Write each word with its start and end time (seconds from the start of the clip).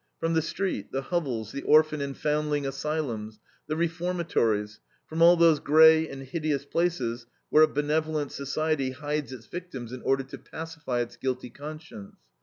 From 0.19 0.33
the 0.33 0.41
street, 0.41 0.91
the 0.91 1.03
hovels, 1.03 1.51
the 1.51 1.61
orphan 1.61 2.01
and 2.01 2.17
foundling 2.17 2.65
asylums, 2.65 3.39
the 3.67 3.75
reformatories, 3.75 4.79
from 5.05 5.21
all 5.21 5.37
those 5.37 5.59
gray 5.59 6.09
and 6.09 6.23
hideous 6.23 6.65
places 6.65 7.27
where 7.51 7.61
a 7.61 7.67
benevolent 7.67 8.31
society 8.31 8.89
hides 8.93 9.31
its 9.31 9.45
victims 9.45 9.93
in 9.93 10.01
order 10.01 10.23
to 10.23 10.39
pacify 10.39 11.01
its 11.01 11.17
guilty 11.17 11.51
conscience. 11.51 12.15